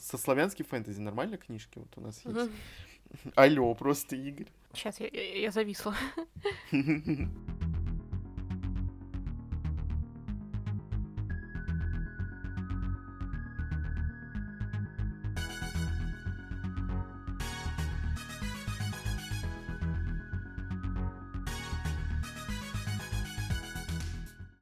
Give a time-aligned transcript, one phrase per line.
[0.00, 2.50] со славянским фэнтези нормально книжки вот у нас есть?
[3.34, 4.48] Алло, просто Игорь.
[4.72, 5.94] Сейчас я, я, я зависла.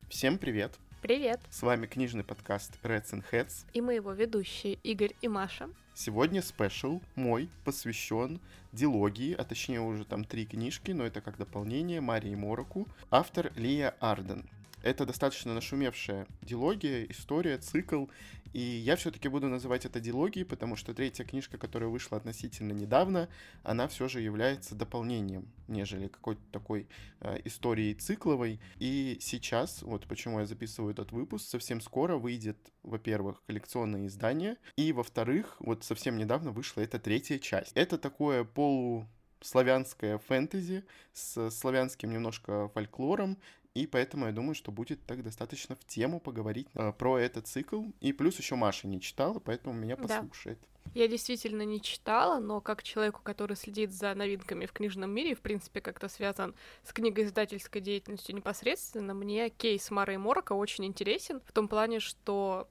[0.08, 0.78] Всем привет!
[1.00, 1.38] Привет!
[1.48, 3.66] С вами книжный подкаст Reds and Heads.
[3.72, 5.70] И мы его ведущие Игорь и Маша.
[5.94, 8.40] Сегодня спешл мой посвящен
[8.72, 12.88] дилогии, а точнее уже там три книжки, но это как дополнение Марии Мороку.
[13.12, 14.44] Автор Лия Арден.
[14.82, 18.06] Это достаточно нашумевшая дилогия, история, цикл,
[18.52, 23.28] и я все-таки буду называть это дилогией, потому что третья книжка, которая вышла относительно недавно,
[23.62, 26.88] она все же является дополнением, нежели какой-то такой
[27.20, 28.60] э, историей цикловой.
[28.78, 34.92] И сейчас, вот почему я записываю этот выпуск, совсем скоро выйдет, во-первых, коллекционное издание, и,
[34.92, 37.72] во-вторых, вот совсем недавно вышла эта третья часть.
[37.74, 39.06] Это такое полу
[39.40, 43.38] славянское фэнтези с славянским немножко фольклором,
[43.74, 47.84] и поэтому я думаю, что будет так достаточно в тему поговорить э, про этот цикл.
[48.00, 50.58] И плюс еще Маша не читала, поэтому меня послушает.
[50.60, 50.78] Да.
[50.94, 55.40] Я действительно не читала, но как человеку, который следит за новинками в книжном мире, в
[55.40, 61.52] принципе, как-то связан с книгоиздательской деятельностью непосредственно, мне кейс Мара и Морока очень интересен в
[61.52, 62.68] том плане, что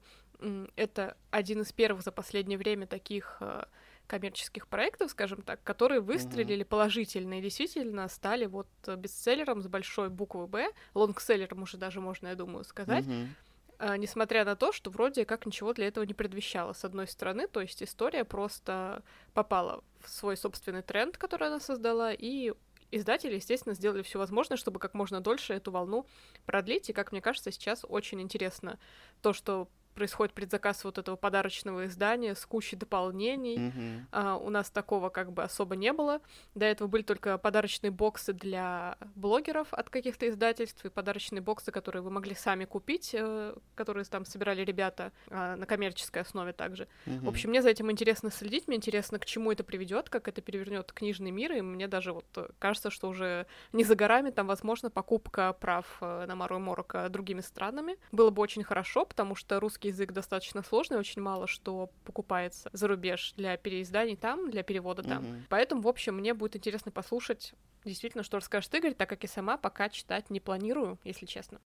[0.76, 3.64] это один из первых за последнее время таких э,
[4.08, 6.68] коммерческих проектов, скажем так, которые выстрелили mm-hmm.
[6.68, 12.34] положительно и действительно стали вот бестселлером с большой буквы «Б», лонгселлером уже даже можно, я
[12.34, 13.98] думаю, сказать, mm-hmm.
[13.98, 17.60] несмотря на то, что вроде как ничего для этого не предвещало, с одной стороны, то
[17.60, 22.52] есть история просто попала в свой собственный тренд, который она создала, и
[22.90, 26.06] издатели, естественно, сделали все возможное, чтобы как можно дольше эту волну
[26.46, 26.88] продлить.
[26.88, 28.78] И, как мне кажется, сейчас очень интересно
[29.20, 29.68] то, что
[29.98, 33.56] происходит предзаказ вот этого подарочного издания с кучей дополнений.
[33.56, 34.00] Mm-hmm.
[34.12, 36.20] А, у нас такого как бы особо не было.
[36.54, 42.02] До этого были только подарочные боксы для блогеров от каких-то издательств и подарочные боксы, которые
[42.02, 46.86] вы могли сами купить, э, которые там собирали ребята э, на коммерческой основе также.
[47.06, 47.24] Mm-hmm.
[47.24, 50.40] В общем, мне за этим интересно следить, мне интересно, к чему это приведет, как это
[50.42, 54.46] перевернет книжный мир, и мне даже вот э, кажется, что уже не за горами там,
[54.46, 57.96] возможно, покупка прав э, на Мару и Морока другими странами.
[58.12, 62.88] Было бы очень хорошо, потому что русский язык достаточно сложный, очень мало что покупается за
[62.88, 65.24] рубеж для переизданий там, для перевода там.
[65.24, 65.42] Mm-hmm.
[65.48, 67.54] Поэтому, в общем, мне будет интересно послушать
[67.84, 71.60] действительно, что расскажет Игорь, так как и сама пока читать не планирую, если честно.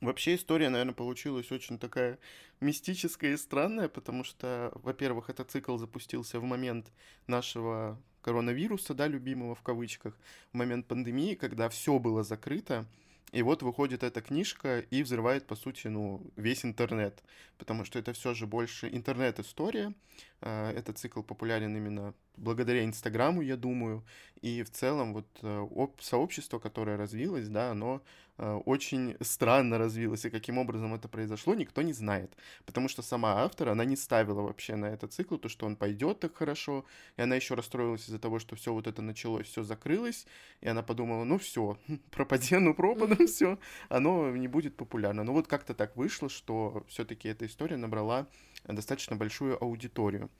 [0.00, 2.18] Вообще история, наверное, получилась очень такая
[2.60, 6.92] мистическая и странная, потому что, во-первых, этот цикл запустился в момент
[7.26, 10.18] нашего коронавируса, да, любимого в кавычках,
[10.52, 12.84] в момент пандемии, когда все было закрыто,
[13.32, 17.22] и вот выходит эта книжка и взрывает, по сути, ну, весь интернет,
[17.58, 19.92] потому что это все же больше интернет-история.
[20.40, 24.04] А, этот цикл популярен именно благодаря Инстаграму, я думаю,
[24.42, 25.66] и в целом вот э,
[26.00, 28.00] сообщество, которое развилось, да, оно э,
[28.38, 32.36] очень странно развилось, и каким образом это произошло, никто не знает,
[32.66, 36.20] потому что сама автор, она не ставила вообще на этот цикл, то, что он пойдет
[36.20, 36.84] так хорошо,
[37.16, 40.26] и она еще расстроилась из-за того, что все вот это началось, все закрылось,
[40.60, 41.78] и она подумала, ну все,
[42.10, 43.58] пропади, ну пропадом все,
[43.88, 45.24] оно не будет популярно.
[45.24, 48.26] Но вот как-то так вышло, что все-таки эта история набрала
[48.64, 50.30] достаточно большую аудиторию.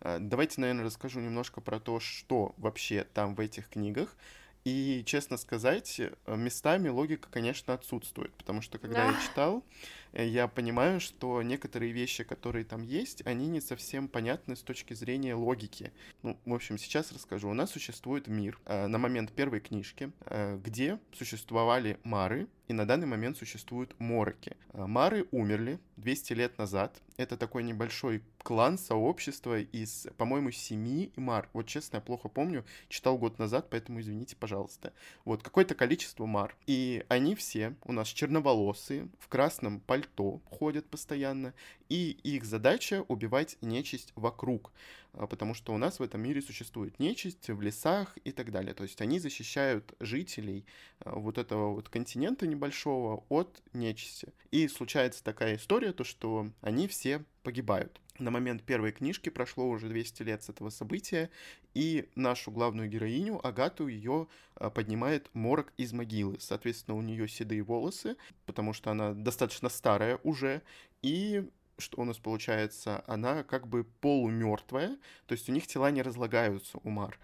[0.00, 4.16] А, давайте, наверное, расскажу немножко про то, что вообще там в этих книгах.
[4.64, 9.64] И, честно сказать, э, местами логика, конечно, отсутствует, потому что когда я читал,
[10.12, 15.34] я понимаю, что некоторые вещи, которые там есть, они не совсем понятны с точки зрения
[15.34, 15.92] логики.
[16.22, 17.48] Ну, в общем, сейчас расскажу.
[17.48, 22.86] У нас существует мир э, на момент первой книжки, э, где существовали мары, и на
[22.86, 24.56] данный момент существуют мороки.
[24.72, 27.00] Э, мары умерли 200 лет назад.
[27.16, 31.48] Это такой небольшой клан, сообщество из, по-моему, семи мар.
[31.52, 34.92] Вот честно, я плохо помню, читал год назад, поэтому извините, пожалуйста.
[35.24, 36.56] Вот, какое-то количество мар.
[36.66, 40.01] И они все у нас черноволосые, в красном пальто
[40.50, 41.54] ходят постоянно,
[41.88, 44.72] и их задача убивать нечисть вокруг.
[45.14, 48.74] А, потому что у нас в этом мире существует нечисть в лесах и так далее.
[48.74, 50.64] То есть они защищают жителей
[51.00, 54.32] а, вот этого вот континента небольшого от нечисти.
[54.50, 58.00] И случается такая история, то что они все погибают.
[58.22, 61.28] На момент первой книжки прошло уже 200 лет с этого события,
[61.74, 66.36] и нашу главную героиню, Агату, ее а, поднимает морок из могилы.
[66.38, 68.16] Соответственно, у нее седые волосы,
[68.46, 70.62] потому что она достаточно старая уже,
[71.02, 76.02] и что у нас получается, она как бы полумертвая, то есть у них тела не
[76.02, 77.18] разлагаются, у Мар.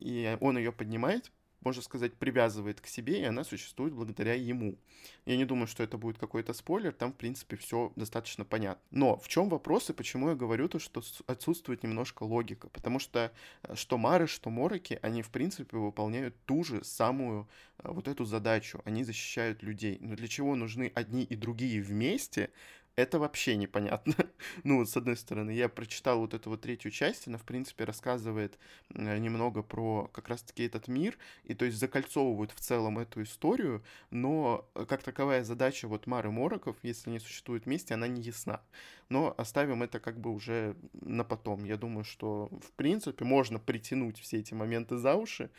[0.00, 1.30] И он ее поднимает,
[1.62, 4.78] можно сказать, привязывает к себе, и она существует благодаря ему.
[5.26, 8.82] Я не думаю, что это будет какой-то спойлер, там, в принципе, все достаточно понятно.
[8.90, 12.68] Но в чем вопрос и почему я говорю то, что отсутствует немножко логика?
[12.68, 17.48] Потому что э, что Мары, что Мороки, они, в принципе, выполняют ту же самую
[17.78, 18.80] э, вот эту задачу.
[18.84, 19.98] Они защищают людей.
[20.00, 22.50] Но для чего нужны одни и другие вместе,
[22.96, 24.14] это вообще непонятно.
[24.64, 28.58] ну, с одной стороны, я прочитал вот эту вот третью часть, она, в принципе, рассказывает
[28.94, 33.82] э, немного про как раз-таки этот мир, и то есть закольцовывают в целом эту историю,
[34.10, 38.60] но э, как таковая задача вот Мары Мороков, если они существуют вместе, она не ясна.
[39.08, 41.64] Но оставим это как бы уже на потом.
[41.64, 45.50] Я думаю, что, в принципе, можно притянуть все эти моменты за уши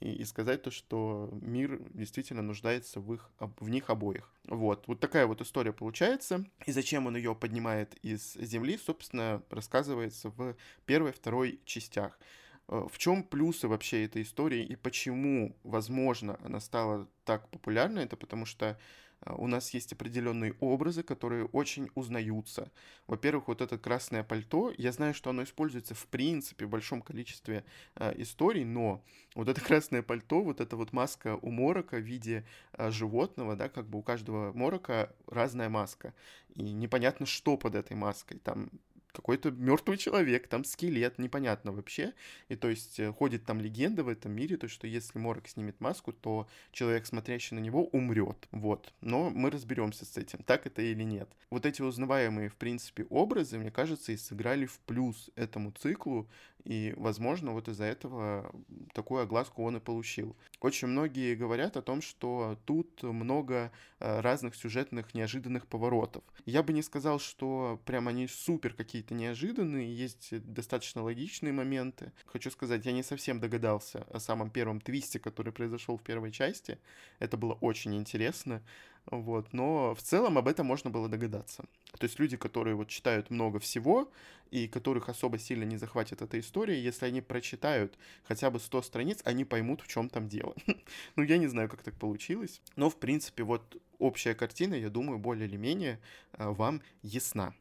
[0.00, 4.32] и, и сказать то, что мир действительно нуждается в, их, в них обоих.
[4.46, 4.86] Вот.
[4.86, 6.44] Вот такая вот история получается.
[6.66, 10.56] И зачем он ее поднимает из земли, собственно, рассказывается в
[10.86, 12.18] первой второй частях.
[12.68, 18.04] Э, в чем плюсы вообще этой истории и почему, возможно, она стала так популярной?
[18.04, 18.78] Это потому что
[19.26, 22.70] у нас есть определенные образы, которые очень узнаются.
[23.06, 27.64] Во-первых, вот это красное пальто, я знаю, что оно используется в принципе в большом количестве
[27.96, 29.04] э, историй, но
[29.34, 33.68] вот это красное пальто, вот эта вот маска у морока в виде э, животного, да,
[33.68, 36.14] как бы у каждого морока разная маска,
[36.54, 38.38] и непонятно, что под этой маской.
[38.38, 38.70] Там
[39.18, 42.14] какой-то мертвый человек, там скелет, непонятно вообще.
[42.48, 45.80] И то есть э, ходит там легенда в этом мире, то что если Морок снимет
[45.80, 48.46] маску, то человек, смотрящий на него, умрет.
[48.52, 48.92] Вот.
[49.00, 51.28] Но мы разберемся с этим, так это или нет.
[51.50, 56.28] Вот эти узнаваемые, в принципе, образы, мне кажется, и сыграли в плюс этому циклу,
[56.64, 58.54] и, возможно, вот из-за этого
[58.92, 60.36] такую огласку он и получил.
[60.60, 63.70] Очень многие говорят о том, что тут много
[64.00, 66.24] э, разных сюжетных неожиданных поворотов.
[66.46, 72.12] Я бы не сказал, что прям они супер какие-то неожиданные, есть достаточно логичные моменты.
[72.26, 76.78] Хочу сказать, я не совсем догадался о самом первом твисте, который произошел в первой части.
[77.20, 78.60] Это было очень интересно.
[79.10, 81.64] Вот, но в целом об этом можно было догадаться.
[81.98, 84.10] То есть люди, которые вот читают много всего
[84.50, 89.20] и которых особо сильно не захватит эта история, если они прочитают хотя бы 100 страниц,
[89.24, 90.54] они поймут, в чем там дело.
[91.16, 95.18] ну, я не знаю, как так получилось, но, в принципе, вот общая картина, я думаю,
[95.18, 96.00] более или менее
[96.32, 97.54] э, вам ясна.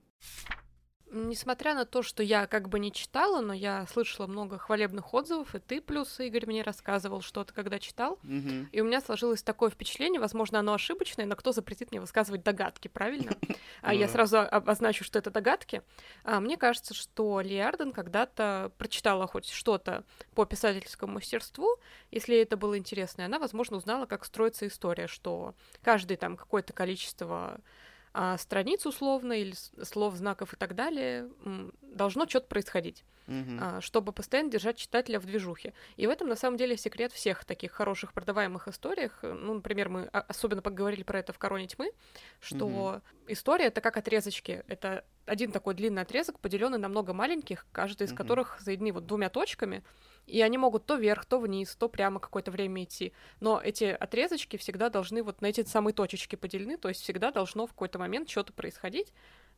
[1.09, 5.55] Несмотря на то, что я как бы не читала, но я слышала много хвалебных отзывов,
[5.55, 8.19] и ты плюс, Игорь, мне рассказывал что-то, когда читал.
[8.23, 8.67] Mm-hmm.
[8.71, 12.87] И у меня сложилось такое впечатление, возможно, оно ошибочное, но кто запретит мне высказывать догадки,
[12.87, 13.31] правильно?
[13.81, 15.81] А я сразу обозначу, что это догадки.
[16.23, 21.77] А мне кажется, что Ли Арден когда-то прочитала хоть что-то по писательскому мастерству,
[22.11, 26.73] если это было интересно, и она, возможно, узнала, как строится история, что каждый там какое-то
[26.73, 27.61] количество
[28.13, 31.29] а страниц условно или слов, знаков и так далее
[31.81, 33.81] должно что-то происходить, mm-hmm.
[33.81, 35.73] чтобы постоянно держать читателя в движухе.
[35.95, 39.19] И в этом, на самом деле, секрет всех таких хороших продаваемых историях.
[39.21, 41.91] Ну, например, мы особенно поговорили про это в «Короне тьмы»,
[42.39, 43.01] что mm-hmm.
[43.27, 44.63] история— это как отрезочки.
[44.67, 48.15] Это один такой длинный отрезок, поделенный на много маленьких, каждый из mm-hmm.
[48.15, 49.83] которых соединены вот двумя точками,
[50.25, 53.13] и они могут то вверх, то вниз, то прямо какое-то время идти.
[53.39, 57.65] Но эти отрезочки всегда должны вот на эти самые точечки поделены, то есть всегда должно
[57.65, 59.13] в какой-то момент что-то происходить.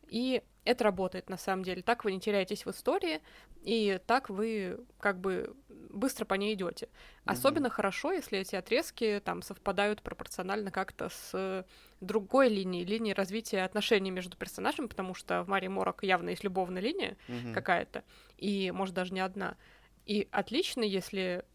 [0.10, 1.82] И это работает на самом деле.
[1.82, 3.22] Так вы не теряетесь в истории,
[3.64, 5.56] и так вы как бы
[5.90, 6.86] быстро по ней идете.
[6.86, 7.32] Mm-hmm.
[7.32, 11.66] Особенно хорошо, если эти отрезки там совпадают пропорционально как-то с
[12.02, 16.82] другой линией, линией развития отношений между персонажами, потому что в Марии Морок явно есть любовная
[16.82, 17.54] линия mm-hmm.
[17.54, 18.04] какая-то,
[18.38, 19.58] и может даже не одна.
[20.06, 21.46] И отлично, если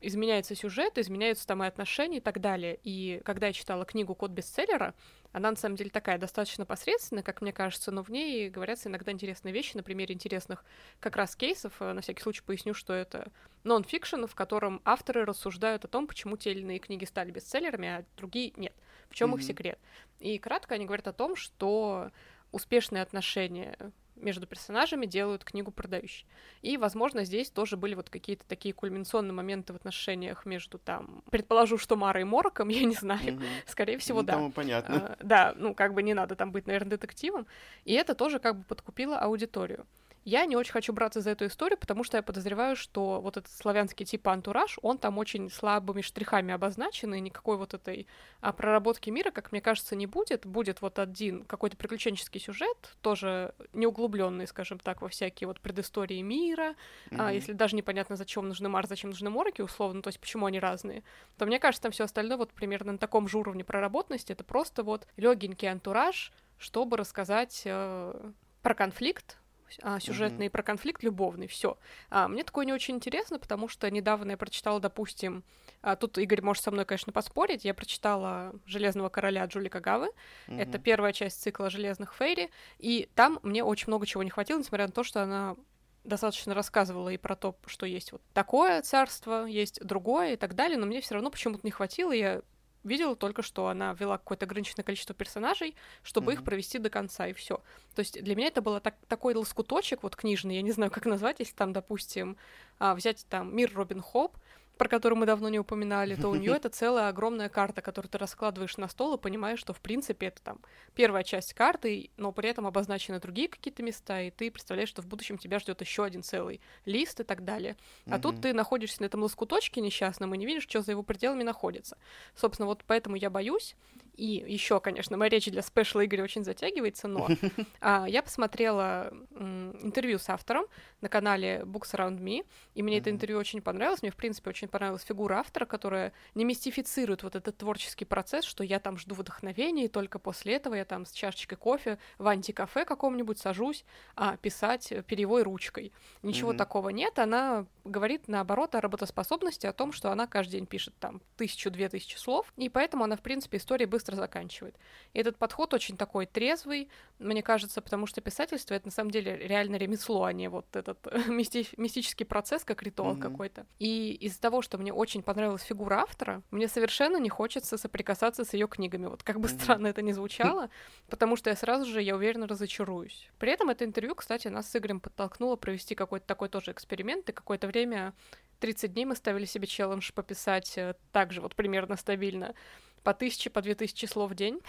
[0.00, 2.78] изменяется сюжет, изменяются там и отношения и так далее.
[2.82, 4.94] И когда я читала книгу «Код бестселлера»,
[5.32, 9.12] она на самом деле такая достаточно посредственная, как мне кажется, но в ней говорятся иногда
[9.12, 10.64] интересные вещи, на примере интересных
[10.98, 11.74] как раз кейсов.
[11.80, 13.30] Э, на всякий случай поясню, что это
[13.64, 18.04] нон-фикшн, в котором авторы рассуждают о том, почему те или иные книги стали бестселлерами, а
[18.16, 18.74] другие нет.
[19.08, 19.38] В чем mm-hmm.
[19.38, 19.78] их секрет?
[20.18, 22.10] И кратко они говорят о том, что
[22.52, 23.76] успешные отношения
[24.16, 26.26] между персонажами делают книгу продающей.
[26.62, 31.78] И, возможно, здесь тоже были вот какие-то такие кульминационные моменты в отношениях между там, предположу,
[31.78, 33.42] что Марой и Мороком, я не знаю, угу.
[33.66, 34.32] скорее всего, ну, да.
[34.34, 34.96] Там понятно.
[34.96, 37.46] А, да, ну как бы не надо там быть, наверное, детективом.
[37.84, 39.86] И это тоже как бы подкупило аудиторию.
[40.24, 43.50] Я не очень хочу браться за эту историю, потому что я подозреваю, что вот этот
[43.50, 48.06] славянский тип антураж, он там очень слабыми штрихами обозначен, и никакой вот этой
[48.40, 50.44] а, проработки мира, как мне кажется, не будет.
[50.44, 56.20] Будет вот один какой-то приключенческий сюжет, тоже не углубленный, скажем так, во всякие вот предыстории
[56.20, 56.74] мира,
[57.10, 57.16] mm-hmm.
[57.18, 60.60] а, если даже непонятно, зачем нужны Марс, зачем нужны Мороки, условно, то есть почему они
[60.60, 61.02] разные,
[61.38, 64.82] то мне кажется, там все остальное вот примерно на таком же уровне проработанности, это просто
[64.82, 68.30] вот легенький антураж, чтобы рассказать э,
[68.62, 69.39] про конфликт,
[69.82, 70.50] а, сюжетный, mm-hmm.
[70.50, 71.78] про конфликт любовный, все.
[72.10, 75.44] А, мне такое не очень интересно, потому что недавно я прочитала, допустим,
[75.82, 80.10] а, тут Игорь может со мной, конечно, поспорить, я прочитала «Железного короля» Джули Кагавы,
[80.48, 80.60] mm-hmm.
[80.60, 84.86] это первая часть цикла «Железных Фейри», и там мне очень много чего не хватило, несмотря
[84.86, 85.56] на то, что она
[86.04, 90.78] достаточно рассказывала и про то, что есть вот такое царство, есть другое и так далее,
[90.78, 92.42] но мне все равно почему-то не хватило, я
[92.84, 96.34] видела только, что она вела какое-то ограниченное количество персонажей, чтобы mm-hmm.
[96.34, 97.62] их провести до конца, и все.
[97.94, 101.06] То есть для меня это было так, такой лоскуточек вот книжный, я не знаю, как
[101.06, 102.36] назвать, если там, допустим,
[102.78, 104.36] а, взять там «Мир Робин Хоп»,
[104.80, 108.16] про которую мы давно не упоминали, то у нее это целая огромная карта, которую ты
[108.16, 110.58] раскладываешь на стол и понимаешь, что в принципе это там
[110.94, 115.06] первая часть карты, но при этом обозначены другие какие-то места, и ты представляешь, что в
[115.06, 117.76] будущем тебя ждет еще один целый лист и так далее.
[118.06, 118.20] А mm-hmm.
[118.22, 121.98] тут ты находишься на этом лоскуточке несчастном и не видишь, что за его пределами находится.
[122.34, 123.76] Собственно, вот поэтому я боюсь.
[124.16, 127.28] И еще, конечно, моя речь для спешла Игоря очень затягивается, но
[127.80, 130.66] а, я посмотрела м, интервью с автором
[131.00, 133.00] на канале Books Around Me, и мне mm-hmm.
[133.00, 134.02] это интервью очень понравилось.
[134.02, 138.64] Мне, в принципе, очень понравилась фигура автора, которая не мистифицирует вот этот творческий процесс, что
[138.64, 142.84] я там жду вдохновения, и только после этого я там с чашечкой кофе в антикафе
[142.84, 143.84] каком-нибудь сажусь
[144.16, 145.92] а, писать перевой ручкой.
[146.22, 146.56] Ничего mm-hmm.
[146.56, 147.18] такого нет.
[147.18, 152.16] Она говорит, наоборот, о работоспособности, о том, что она каждый день пишет там тысячу-две тысячи
[152.16, 154.76] слов, и поэтому она, в принципе, истории быстро заканчивает.
[155.12, 156.88] И этот подход очень такой трезвый,
[157.18, 160.98] мне кажется, потому что писательство— это на самом деле реально ремесло, а не вот этот
[161.28, 163.20] мисти- мистический процесс, как ритуал mm-hmm.
[163.20, 163.66] какой-то.
[163.78, 168.54] И из-за того, что мне очень понравилась фигура автора, мне совершенно не хочется соприкасаться с
[168.54, 169.06] ее книгами.
[169.06, 169.62] Вот как бы mm-hmm.
[169.62, 170.70] странно это ни звучало,
[171.08, 173.30] потому что я сразу же, я уверена, разочаруюсь.
[173.38, 177.32] При этом это интервью, кстати, нас с Игорем подтолкнуло провести какой-то такой тоже эксперимент, и
[177.32, 178.14] какое-то время
[178.60, 182.54] 30 дней мы ставили себе челлендж пописать э, так же вот примерно стабильно
[183.02, 184.60] по тысяче, по две тысячи слов в день.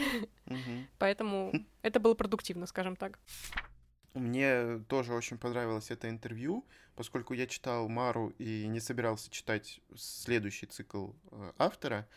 [0.97, 3.19] Поэтому это было продуктивно, скажем так.
[4.13, 10.65] Мне тоже очень понравилось это интервью, поскольку я читал Мару и не собирался читать следующий
[10.65, 12.07] цикл э, автора,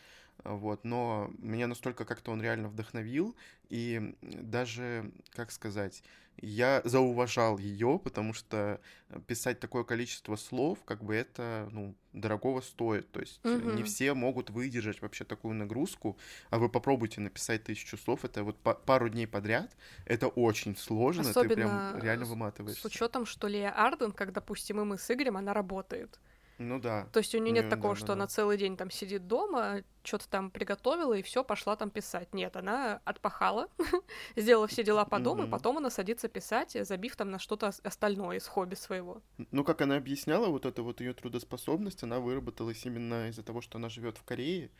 [0.45, 3.35] вот, но меня настолько как-то он реально вдохновил,
[3.69, 6.03] и даже, как сказать,
[6.41, 8.81] я зауважал ее, потому что
[9.27, 13.09] писать такое количество слов, как бы это, ну, дорогого стоит.
[13.11, 13.71] То есть угу.
[13.71, 16.17] не все могут выдержать вообще такую нагрузку,
[16.49, 19.75] а вы попробуйте написать тысячу слов, это вот пару дней подряд,
[20.05, 22.81] это очень сложно, Особенно ты прям реально выматываешься.
[22.81, 26.19] С учетом, что Лия Арден, как, допустим, и мы с Игорем, она работает.
[26.57, 27.07] Ну да.
[27.11, 29.83] То есть у нее нет такого, да, что да, она целый день там сидит дома,
[30.03, 32.33] что-то там приготовила и все, пошла там писать.
[32.33, 33.67] Нет, она отпахала,
[34.35, 38.37] сделала все дела по дому, и потом она садится писать, забив там на что-то остальное
[38.37, 39.21] из хобби своего.
[39.51, 43.77] Ну, как она объясняла, вот эта вот ее трудоспособность, она выработалась именно из-за того, что
[43.77, 44.71] она живет в Корее,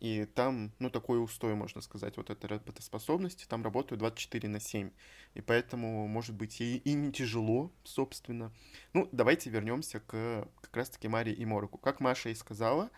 [0.00, 4.90] и там, ну, такой устой, можно сказать, вот этой работоспособности, там работают 24 на 7.
[5.34, 8.50] И поэтому, может быть, ей и не тяжело, собственно.
[8.94, 11.76] Ну, давайте вернемся к как раз-таки Марии и Мороку.
[11.76, 12.90] Как Маша и сказала,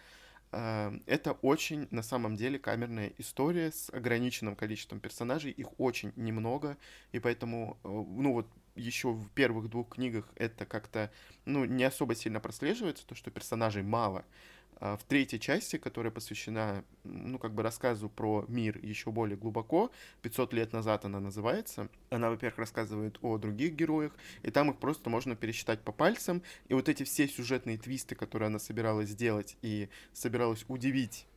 [0.52, 5.50] э, это очень, на самом деле, камерная история с ограниченным количеством персонажей.
[5.50, 6.78] Их очень немного,
[7.10, 11.10] и поэтому, э, ну, вот еще в первых двух книгах это как-то,
[11.44, 14.24] ну, не особо сильно прослеживается, то, что персонажей мало.
[14.84, 19.92] А, в третьей части, которая посвящена, ну, как бы рассказу про мир еще более глубоко,
[20.22, 24.12] 500 лет назад она называется, она, во-первых, рассказывает о других героях,
[24.42, 28.48] и там их просто можно пересчитать по пальцам, и вот эти все сюжетные твисты, которые
[28.48, 31.28] она собиралась сделать и собиралась удивить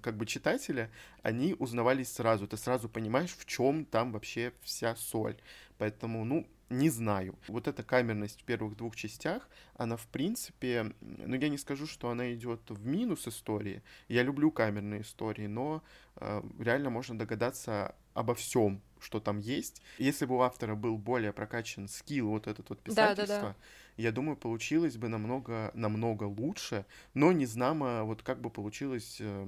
[0.00, 0.88] как бы читателя,
[1.22, 2.46] они узнавались сразу.
[2.46, 5.36] Ты сразу понимаешь, в чем там вообще вся соль.
[5.78, 7.38] Поэтому, ну, не знаю.
[7.48, 12.10] Вот эта камерность в первых двух частях, она в принципе, ну я не скажу, что
[12.10, 13.82] она идет в минус истории.
[14.08, 15.82] Я люблю камерные истории, но
[16.16, 19.82] э, реально можно догадаться обо всем, что там есть.
[19.98, 23.56] Если бы у автора был более прокачан скилл вот этот вот писательства, да, да, да.
[23.96, 29.46] Я думаю, получилось бы намного, намного лучше, но не знамо вот как бы получилось э,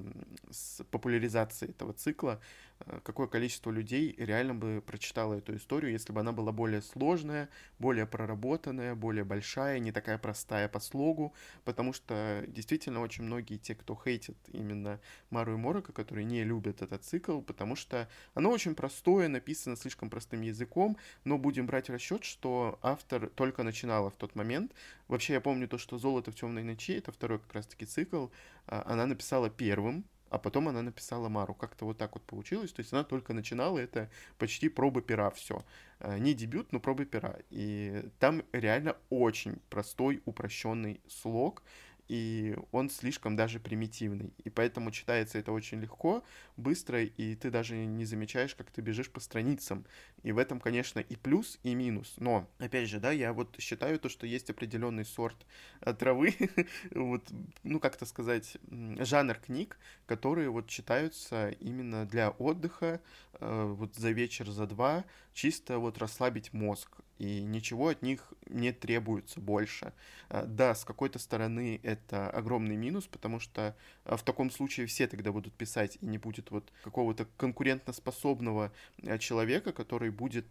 [0.51, 2.41] с популяризацией этого цикла,
[2.81, 7.49] Э, какое количество людей реально бы прочитало эту историю, если бы она была более сложная,
[7.79, 11.35] более проработанная, более большая, не такая простая по слогу,
[11.65, 15.01] потому что действительно очень многие те, кто хейтит именно
[15.31, 20.11] Мару и Морока, которые не любят этот цикл, потому что оно очень простое, написано слишком
[20.11, 24.73] простым языком, но будем брать расчет, что автор только начинала в тот момент.
[25.09, 28.29] Вообще я помню то, что «Золото в темной ночи»— это второй как раз-таки цикл,
[28.67, 31.55] а, она написала первым, а потом она написала Мару.
[31.55, 32.73] Как-то вот так вот получилось.
[32.73, 35.65] То есть она только начинала, это почти пробы пера все.
[36.01, 37.37] Э, не дебют, но пробы пера.
[37.51, 41.63] И там реально очень простой, упрощенный слог.
[42.09, 44.33] И он слишком даже примитивный.
[44.45, 46.23] И поэтому читается это очень легко,
[46.57, 49.85] быстро, и ты даже не замечаешь, как ты бежишь по страницам.
[50.23, 52.15] И в этом, конечно, и плюс, и минус.
[52.19, 55.47] Но, опять же, да, я вот считаю то, что есть определенный сорт
[55.81, 56.35] э, травы,
[56.93, 57.29] вот,
[57.63, 63.01] ну, как-то сказать, жанр книг, которые вот читаются именно для отдыха,
[63.41, 65.05] э, вот за вечер, за два,
[65.37, 69.93] чисто вот расслабить мозг и ничего от них не требуется больше.
[70.31, 75.07] А, да, с какой-то стороны это огромный минус, потому что а, в таком случае все
[75.07, 78.73] тогда будут писать, и не будет вот какого-то конкурентоспособного
[79.07, 80.47] а, человека, который будет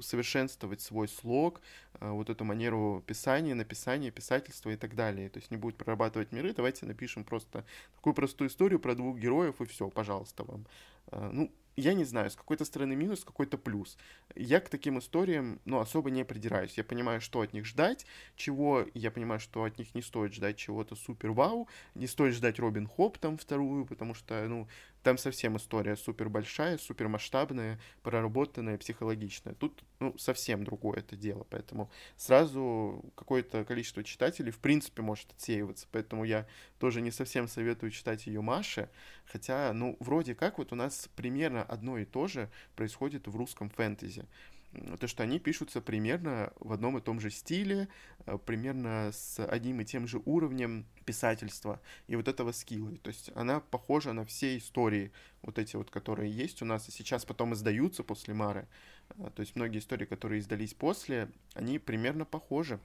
[0.00, 1.60] совершенствовать свой слог,
[2.00, 5.28] вот эту манеру писания, написания, писательства и так далее.
[5.28, 9.60] То есть не будет прорабатывать миры, давайте напишем просто такую простую историю про двух героев,
[9.60, 10.66] и все, пожалуйста, вам.
[11.12, 13.96] Ну, я не знаю, с какой-то стороны минус, с какой-то плюс.
[14.34, 16.74] Я к таким историям, ну, особо не придираюсь.
[16.76, 20.56] Я понимаю, что от них ждать, чего, я понимаю, что от них не стоит ждать
[20.56, 24.68] чего-то супер-вау, не стоит ждать Робин Хоп там вторую, потому что, ну,
[25.02, 29.54] там совсем история супер большая, супер масштабная, проработанная, психологичная.
[29.54, 35.86] Тут ну, совсем другое это дело, поэтому сразу какое-то количество читателей в принципе может отсеиваться,
[35.90, 36.46] поэтому я
[36.78, 38.90] тоже не совсем советую читать ее Маше,
[39.24, 43.70] хотя, ну, вроде как вот у нас примерно одно и то же происходит в русском
[43.70, 44.26] фэнтези
[44.98, 47.88] то, что они пишутся примерно в одном и том же стиле,
[48.26, 52.96] э, примерно с одним и тем же уровнем писательства и вот этого скилла.
[52.98, 55.12] То есть она похожа на все истории,
[55.42, 58.68] вот эти вот, которые есть у нас, и сейчас потом издаются после Мары.
[59.16, 62.78] Э, то есть многие истории, которые издались после, они примерно похожи.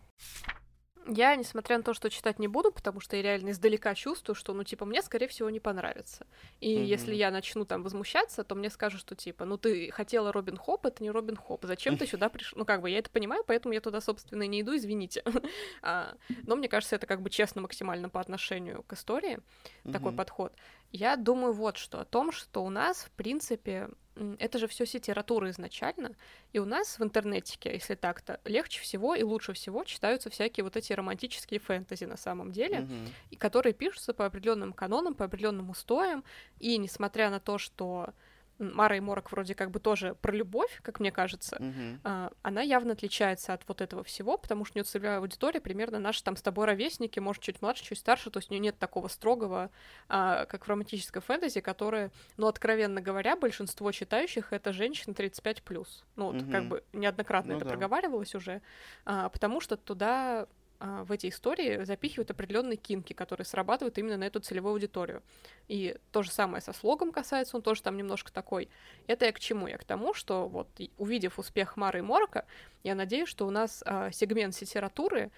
[1.07, 4.53] Я, несмотря на то, что читать не буду, потому что я реально издалека чувствую, что,
[4.53, 6.25] ну, типа, мне, скорее всего, не понравится.
[6.59, 6.85] И mm-hmm.
[6.85, 10.85] если я начну там возмущаться, то мне скажут, что, типа, ну, ты хотела Робин Хоп,
[10.85, 12.57] это не Робин Хоп, зачем ты сюда пришел?
[12.57, 15.23] Ну, как бы, я это понимаю, поэтому я туда, собственно, и не иду, извините.
[15.81, 19.91] а, но мне кажется, это как бы честно максимально по отношению к истории, mm-hmm.
[19.91, 20.53] такой подход.
[20.91, 23.89] Я думаю вот что, о том, что у нас, в принципе,
[24.39, 26.11] это же все литература изначально,
[26.53, 30.77] и у нас в интернетике, если так-то, легче всего и лучше всего читаются всякие вот
[30.77, 33.09] эти романтические фэнтези на самом деле, mm-hmm.
[33.31, 36.23] и которые пишутся по определенным канонам, по определенным устоям,
[36.59, 38.13] и несмотря на то, что
[38.59, 41.61] Мара и Морок вроде как бы тоже про любовь, как мне кажется,
[42.03, 45.99] а, она явно отличается от вот этого всего, потому что у нее целевая аудитория примерно
[45.99, 48.79] наши там с тобой ровесники, может, чуть младше, чуть старше, то есть у нее нет
[48.79, 49.71] такого строгого,
[50.07, 55.87] а, как в романтической фэнтези, которое, ну, откровенно говоря, большинство читающих это женщины 35+.
[56.15, 56.51] Ну, вот uh-huh.
[56.51, 57.71] как бы неоднократно ну, это да.
[57.71, 58.61] проговаривалось уже,
[59.05, 60.47] а, потому что туда
[60.79, 65.23] в эти истории запихивают определенные кинки, которые срабатывают именно на эту целевую аудиторию.
[65.67, 68.69] И то же самое со слогом касается, он тоже там немножко такой.
[69.07, 69.67] Это я к чему?
[69.67, 72.45] Я к тому, что вот увидев успех Мары и Морока,
[72.83, 75.31] я надеюсь, что у нас а, сегмент литературы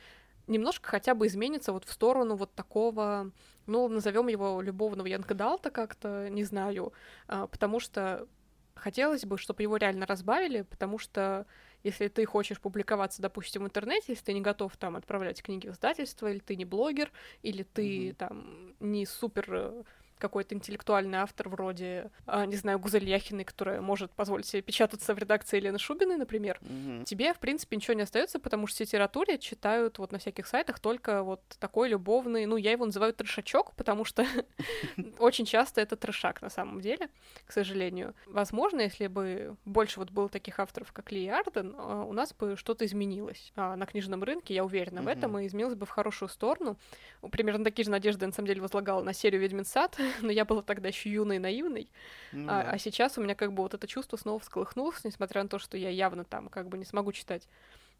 [0.47, 3.31] немножко хотя бы изменится вот в сторону вот такого,
[3.65, 6.93] ну, назовем его любовного янкадалта как-то, не знаю,
[7.27, 8.27] а, потому что
[8.75, 11.45] хотелось бы, чтобы его реально разбавили, потому что
[11.83, 15.71] если ты хочешь публиковаться, допустим, в интернете, если ты не готов там отправлять книги в
[15.71, 17.11] издательство, или ты не блогер,
[17.43, 18.15] или ты mm-hmm.
[18.15, 19.83] там не супер э,
[20.17, 25.17] какой-то интеллектуальный автор вроде, а, не знаю, Гузель Яхиной, которая может позволить себе печататься в
[25.17, 27.05] редакции Елены Шубиной, например, mm-hmm.
[27.05, 30.79] тебе, в принципе, ничего не остается, потому что в литературе читают вот на всяких сайтах
[30.79, 34.25] только вот такой любовный, ну, я его называю трешачок, потому что
[35.19, 37.09] очень часто это трешак на самом деле,
[37.45, 38.13] к сожалению.
[38.25, 42.55] Возможно, если бы больше вот было таких авторов, как Ли Арден, а, у нас бы
[42.57, 46.29] что-то изменилось а, на книжном рынке, я уверена в этом, и изменилось бы в хорошую
[46.29, 46.77] сторону.
[47.31, 50.61] Примерно такие же надежды, на самом деле, возлагала на серию «Ведьмин сад», но я была
[50.61, 51.89] тогда еще юной и наивной.
[52.31, 52.71] Ну, а, да.
[52.71, 55.77] а сейчас у меня как бы вот это чувство снова всколыхнулось, несмотря на то, что
[55.77, 57.47] я явно там как бы не смогу читать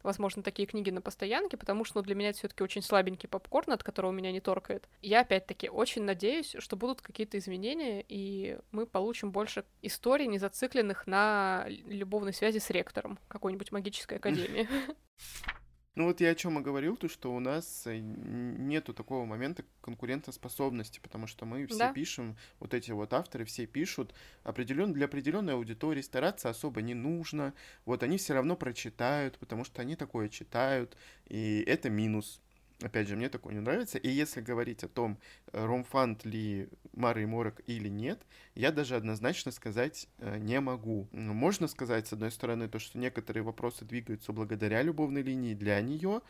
[0.02, 3.72] возможно, такие книги на постоянке, потому что ну, для меня это все-таки очень слабенький попкорн,
[3.72, 4.88] от которого меня не торкает.
[5.02, 11.06] Я опять-таки очень надеюсь, что будут какие-то изменения, и мы получим больше историй, не зацикленных
[11.06, 14.68] на любовной связи с ректором какой-нибудь магической академии.
[15.98, 19.64] Ну вот я о чем и говорил, то что у нас э, нету такого момента
[19.80, 21.92] конкурентоспособности, потому что мы все да.
[21.92, 27.52] пишем, вот эти вот авторы все пишут определен, для определенной аудитории стараться особо не нужно,
[27.84, 32.40] вот они все равно прочитают, потому что они такое читают, и это минус.
[32.80, 33.98] Опять же, мне такое не нравится.
[33.98, 35.18] И если говорить о том,
[35.52, 38.20] э, ромфант ли Мары и Морок или нет,
[38.54, 41.08] я даже однозначно сказать э, не могу.
[41.10, 46.22] Можно сказать, с одной стороны, то, что некоторые вопросы двигаются благодаря любовной линии для нее,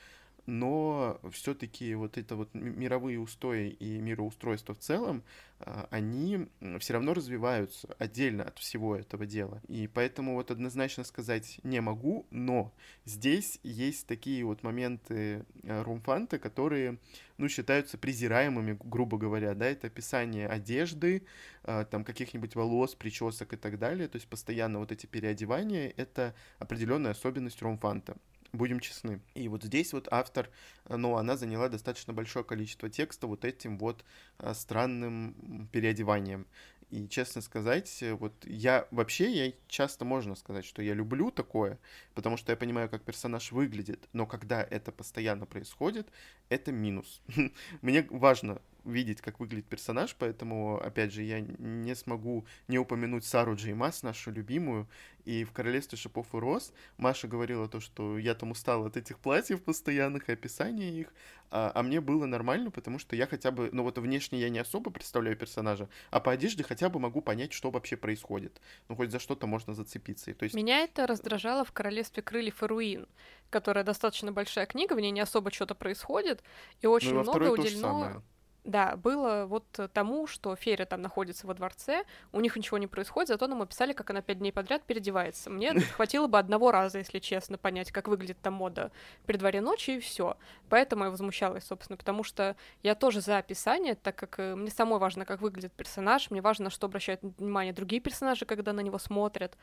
[0.48, 5.22] но все-таки вот это вот мировые устои и мироустройство в целом,
[5.60, 6.48] а, они
[6.80, 9.60] все равно развиваются отдельно от всего этого дела.
[9.68, 12.72] И поэтому вот однозначно сказать не могу, но
[13.04, 16.96] здесь есть такие вот моменты а, румфанта, которые,
[17.36, 21.26] ну, считаются презираемыми, грубо говоря, да, это описание одежды,
[21.62, 26.34] а, там, каких-нибудь волос, причесок и так далее, то есть постоянно вот эти переодевания— это
[26.58, 28.16] определенная особенность румфанта
[28.52, 29.20] будем честны.
[29.34, 30.50] И вот здесь вот автор,
[30.88, 34.04] ну, она заняла достаточно большое количество текста вот этим вот
[34.38, 36.46] а, странным переодеванием.
[36.90, 41.78] И, честно сказать, вот я вообще, я часто можно сказать, что я люблю такое,
[42.14, 46.08] потому что я понимаю, как персонаж выглядит, но когда это постоянно происходит,
[46.48, 47.20] это минус.
[47.82, 53.54] Мне важно видеть, как выглядит персонаж, поэтому, опять же, я не смогу не упомянуть Сару
[53.54, 54.88] Джеймас, нашу любимую,
[55.24, 59.18] и в «Королевстве шипов и роз» Маша говорила то, что я там устала от этих
[59.18, 61.12] платьев постоянных и описания их,
[61.50, 64.58] а, а мне было нормально, потому что я хотя бы, ну вот внешне я не
[64.58, 68.60] особо представляю персонажа, а по одежде хотя бы могу понять, что вообще происходит.
[68.88, 70.30] Ну хоть за что-то можно зацепиться.
[70.30, 70.54] И, то есть...
[70.54, 73.06] Меня это раздражало в «Королевстве крыльев и руин»,
[73.50, 76.42] которая достаточно большая книга, в ней не особо что-то происходит,
[76.80, 78.22] и очень ну, и много уделено
[78.68, 83.28] да, было вот тому, что Феря там находится во дворце, у них ничего не происходит,
[83.28, 85.48] зато нам описали, как она пять дней подряд переодевается.
[85.48, 88.92] Мне хватило бы одного раза, если честно, понять, как выглядит там мода
[89.24, 90.36] при дворе ночи, и все.
[90.68, 94.98] Поэтому я возмущалась, собственно, потому что я тоже за описание, так как э, мне самой
[94.98, 99.56] важно, как выглядит персонаж, мне важно, что обращают внимание другие персонажи, когда на него смотрят.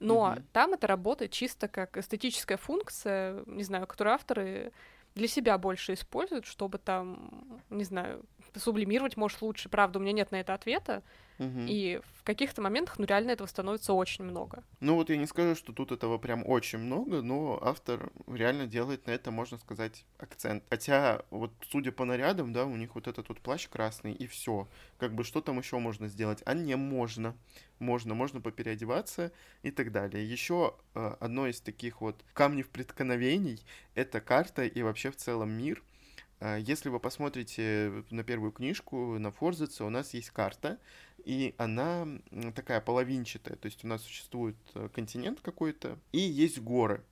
[0.00, 0.44] Но mm-hmm.
[0.52, 4.72] там это работает чисто как эстетическая функция, не знаю, которую авторы
[5.18, 8.24] для себя больше используют, чтобы там, не знаю,
[8.56, 9.68] сублимировать, может, лучше.
[9.68, 11.02] Правда, у меня нет на это ответа.
[11.38, 11.66] Угу.
[11.68, 14.64] И в каких-то моментах, ну, реально этого становится очень много.
[14.80, 19.06] Ну, вот я не скажу, что тут этого прям очень много, но автор реально делает
[19.06, 20.64] на это, можно сказать, акцент.
[20.68, 24.68] Хотя, вот судя по нарядам, да, у них вот этот вот плащ красный, и все.
[24.98, 26.42] Как бы что там еще можно сделать?
[26.44, 27.36] А не можно.
[27.78, 29.30] Можно, можно попереодеваться
[29.62, 30.28] и так далее.
[30.28, 35.82] Еще э, одно из таких вот камней преткновений— это карта и вообще в целом мир—
[36.40, 40.78] если вы посмотрите на первую книжку, на Форзице, у нас есть карта,
[41.24, 42.06] и она
[42.54, 47.04] такая половинчатая, то есть у нас существует э, континент какой-то, и есть горы.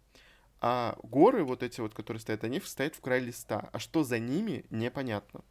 [0.60, 4.18] А горы, вот эти вот, которые стоят, они стоят в край листа, а что за
[4.18, 5.44] ними, непонятно.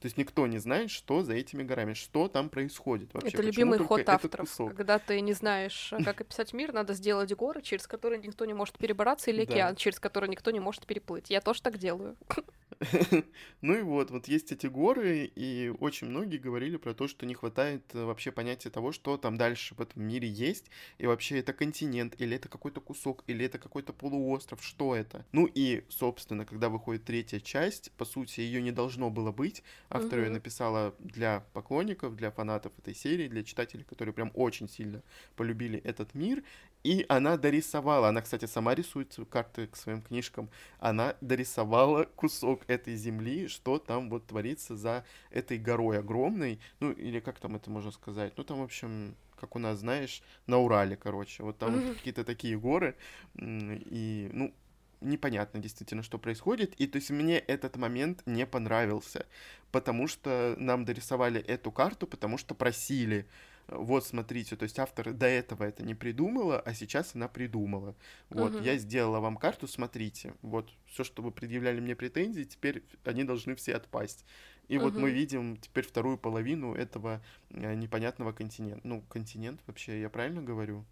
[0.00, 3.30] То есть никто не знает, что за этими горами, что там происходит вообще.
[3.30, 4.50] Это любимый ход авторов.
[4.76, 8.78] Когда ты не знаешь, как описать мир, надо сделать горы, через которые никто не может
[8.78, 9.76] перебраться, или океан, да.
[9.76, 11.30] через который никто не может переплыть.
[11.30, 12.16] Я тоже так делаю.
[13.60, 17.34] Ну и вот, вот есть эти горы, и очень многие говорили про то, что не
[17.34, 20.66] хватает э, вообще понятия того, что там дальше в этом мире есть,
[20.98, 25.24] и вообще это континент, или это какой-то кусок, или это какой-то полуостров, что это.
[25.32, 30.20] Ну и, собственно, когда выходит третья часть, по сути, ее не должно было быть, автор
[30.20, 35.02] ее написала для поклонников, для фанатов этой серии, для читателей, которые прям очень сильно
[35.36, 36.42] полюбили этот мир,
[36.82, 42.94] и она дорисовала, она, кстати, сама рисует карты к своим книжкам, она дорисовала кусок этой
[42.96, 47.90] земли, что там вот творится за этой горой огромной, ну, или как там это можно
[47.90, 51.96] сказать, ну, там, в общем, как у нас, знаешь, на Урале, короче, вот там вот
[51.96, 52.96] какие-то такие горы,
[53.34, 54.54] и, ну,
[55.00, 59.26] непонятно действительно, что происходит, и то есть мне этот момент не понравился,
[59.70, 63.26] потому что нам дорисовали эту карту, потому что просили,
[63.68, 67.94] вот смотрите, то есть автор до этого это не придумала, а сейчас она придумала.
[68.28, 68.62] Вот, угу.
[68.64, 73.54] я сделала вам карту, смотрите, вот все, что вы предъявляли мне претензии, теперь они должны
[73.54, 74.24] все отпасть.
[74.68, 74.86] И угу.
[74.86, 78.86] вот мы видим теперь вторую половину этого э, непонятного континента.
[78.86, 80.84] Ну, континент вообще, я правильно говорю?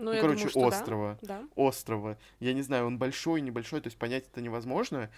[0.00, 1.18] Ну, ну короче, думаю, острова.
[1.22, 1.46] Да.
[1.56, 2.18] Острова.
[2.40, 5.10] Я не знаю, он большой, небольшой, то есть понять это невозможно,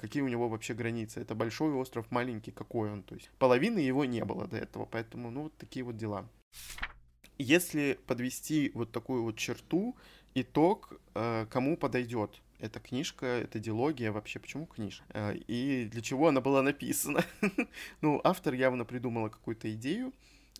[0.00, 1.20] какие у него вообще границы.
[1.20, 3.02] Это большой остров, маленький, какой он.
[3.02, 6.28] То есть половины его не было до этого, поэтому, ну, вот такие вот дела.
[7.38, 9.96] Если подвести вот такую вот черту,
[10.34, 15.04] итог, э, кому подойдет эта книжка, эта дилогия, вообще почему книжка?
[15.08, 17.24] Э, и для чего она была написана?
[18.00, 20.12] ну, автор явно придумала какую-то идею,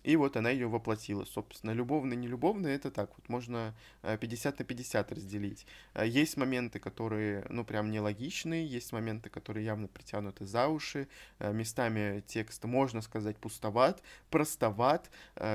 [0.03, 1.71] и вот она ее воплотила, собственно.
[1.71, 5.65] Любовно, не любовно, это так, вот можно 50 э, на 50 разделить.
[5.93, 11.07] Э, есть моменты, которые, ну, прям нелогичные, есть моменты, которые явно притянуты за уши,
[11.39, 15.09] э, местами текст, можно сказать, пустоват, простоват,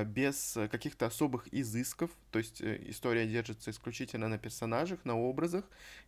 [0.07, 5.65] без каких-то особых изысков, то есть история держится исключительно на персонажах, на образах,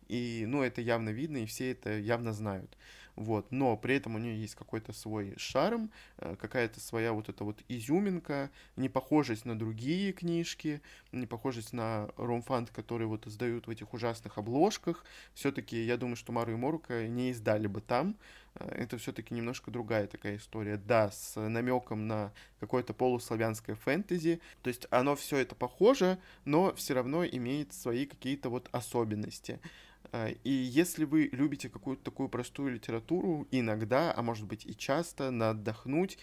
[0.07, 2.77] и, ну, это явно видно, и все это явно знают.
[3.19, 7.43] Вот, но при этом у нее есть какой-то свой шарм, э, какая-то своя вот эта
[7.43, 13.69] вот изюминка, не похожесть на другие книжки, не похожесть на ромфант, которые вот издают в
[13.69, 15.03] этих ужасных обложках.
[15.33, 18.15] Все-таки я думаю, что Мару и Морука не издали бы там,
[18.55, 20.77] э, это все-таки немножко другая такая история.
[20.77, 24.39] Да, с намеком на какое-то полуславянское фэнтези.
[24.61, 29.59] То есть оно все это похоже, но все равно имеет свои какие-то вот особенности.
[30.11, 35.31] Э, и если вы любите какую-то такую простую литературу, иногда, а может быть и часто,
[35.31, 36.17] на отдохнуть,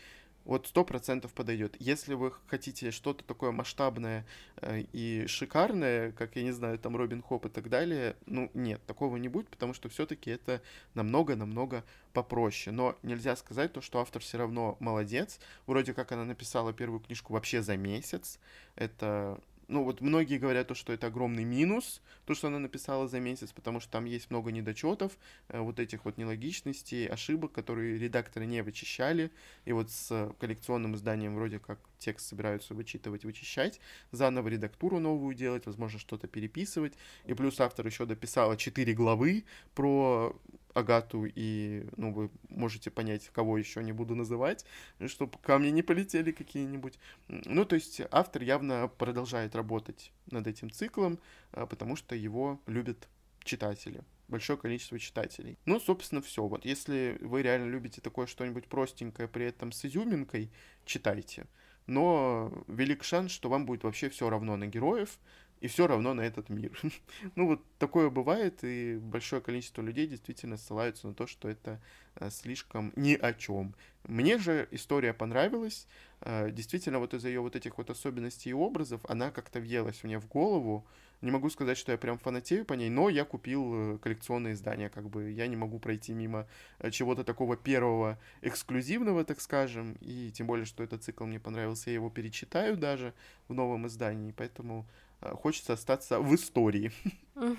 [0.46, 1.74] вот сто процентов подойдет.
[1.80, 4.24] Если вы хотите что-то такое масштабное
[4.58, 8.80] э, и шикарное, как, я не знаю, там Робин Хоп и так далее, ну, нет,
[8.86, 10.62] такого не будет, потому что все-таки это
[10.94, 12.74] намного-намного попроще.
[12.74, 15.40] Но нельзя сказать то, что автор все равно молодец.
[15.66, 18.38] Вроде как она написала первую книжку вообще за месяц.
[18.76, 23.20] Это ну вот многие говорят то, что это огромный минус, то, что она написала за
[23.20, 28.46] месяц, потому что там есть много недочетов, э, вот этих вот нелогичностей, ошибок, которые редакторы
[28.46, 29.30] не вычищали,
[29.64, 33.80] и вот с коллекционным изданием вроде как текст собираются вычитывать, вычищать,
[34.12, 40.36] заново редактуру новую делать, возможно, что-то переписывать, и плюс автор еще дописала 4 главы про
[40.76, 44.64] Агату, и, ну, вы можете понять, кого еще не буду называть,
[45.06, 46.98] чтобы камни не полетели какие-нибудь.
[47.28, 51.18] Ну, то есть автор явно продолжает работать над этим циклом,
[51.52, 53.08] а, потому что его любят
[53.42, 55.58] читатели большое количество читателей.
[55.66, 56.46] Ну, собственно, все.
[56.46, 60.50] Вот если вы реально любите такое что-нибудь простенькое, при этом с изюминкой,
[60.84, 61.46] читайте.
[61.86, 65.18] Но велик шанс, что вам будет вообще все равно на героев,
[65.60, 66.78] и все равно на этот мир.
[67.34, 71.80] ну вот такое бывает, и большое количество людей действительно ссылаются на то, что это
[72.16, 73.74] э, слишком ни о чем.
[74.04, 75.88] Мне же история понравилась,
[76.20, 80.18] э, действительно вот из-за ее вот этих вот особенностей и образов она как-то въелась мне
[80.18, 80.86] в голову.
[81.22, 84.90] Не могу сказать, что я прям фанатею по ней, но я купил э, коллекционные издания,
[84.90, 86.46] как бы я не могу пройти мимо
[86.90, 91.94] чего-то такого первого эксклюзивного, так скажем, и тем более, что этот цикл мне понравился, я
[91.94, 93.14] его перечитаю даже
[93.48, 94.86] в новом издании, поэтому
[95.20, 96.92] хочется остаться в истории.